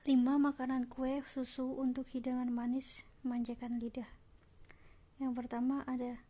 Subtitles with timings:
[0.00, 4.08] 5 makanan kue susu untuk hidangan manis memanjakan lidah.
[5.20, 6.24] Yang pertama ada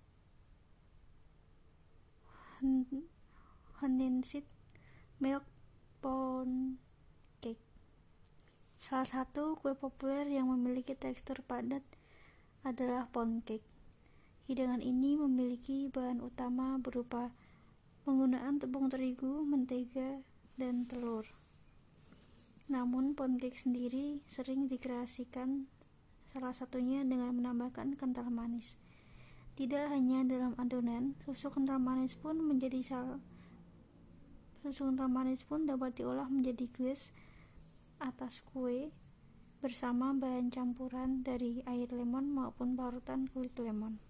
[3.78, 4.42] Hondensit
[5.22, 5.46] Milk
[6.02, 6.82] Pound
[7.38, 7.62] Cake.
[8.74, 11.86] Salah satu kue populer yang memiliki tekstur padat
[12.66, 13.70] adalah pound cake.
[14.50, 17.30] Hidangan ini memiliki bahan utama berupa
[18.02, 20.26] penggunaan tepung terigu, mentega,
[20.58, 21.39] dan telur.
[22.70, 25.66] Namun pancake sendiri sering dikreasikan
[26.30, 28.78] salah satunya dengan menambahkan kental manis.
[29.58, 33.18] Tidak hanya dalam adonan, susu kental manis pun menjadi sal
[34.62, 37.10] susu kental manis pun dapat diolah menjadi glaze
[37.98, 38.94] atas kue
[39.60, 44.00] bersama bahan campuran dari air lemon maupun parutan kulit lemon.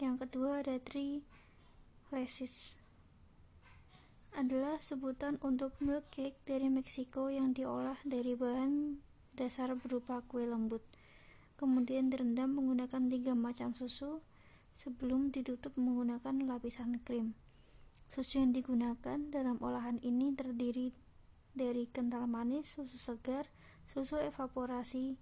[0.00, 1.20] Yang kedua ada three
[2.08, 2.79] laces
[4.34, 9.02] adalah sebutan untuk milk cake dari Meksiko yang diolah dari bahan
[9.34, 10.82] dasar berupa kue lembut.
[11.58, 14.22] Kemudian direndam menggunakan tiga macam susu
[14.78, 17.36] sebelum ditutup menggunakan lapisan krim.
[18.10, 20.96] Susu yang digunakan dalam olahan ini terdiri
[21.54, 23.46] dari kental manis, susu segar,
[23.86, 25.18] susu evaporasi,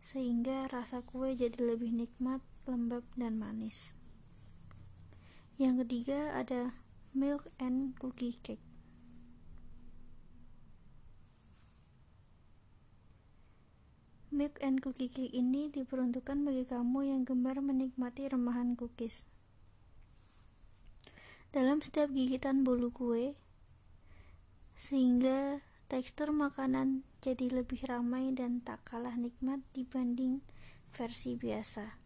[0.00, 3.96] sehingga rasa kue jadi lebih nikmat, lembab, dan manis.
[5.56, 6.76] Yang ketiga ada
[7.16, 8.60] milk and cookie cake.
[14.28, 19.24] Milk and cookie cake ini diperuntukkan bagi kamu yang gemar menikmati remahan cookies.
[21.56, 23.32] Dalam setiap gigitan bolu kue,
[24.76, 30.44] sehingga tekstur makanan jadi lebih ramai dan tak kalah nikmat dibanding
[30.92, 31.96] versi biasa.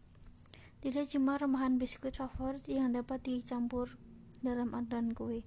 [0.79, 3.99] Tidak cuma remahan biskuit favorit yang dapat dicampur
[4.45, 5.45] dalam adonan kue,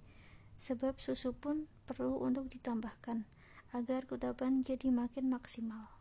[0.59, 3.27] sebab susu pun perlu untuk ditambahkan
[3.75, 5.94] agar kudapan jadi makin maksimal.